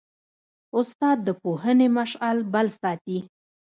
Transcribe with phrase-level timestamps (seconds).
[0.79, 3.19] استاد د پوهنې مشعل بل ساتي.